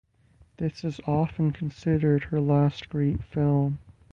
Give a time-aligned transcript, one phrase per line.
[0.57, 3.77] This is often considered her last great film.